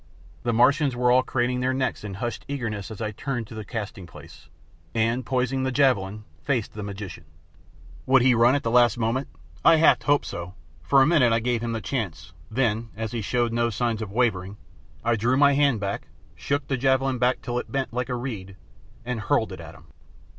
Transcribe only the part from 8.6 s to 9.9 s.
the last moment? I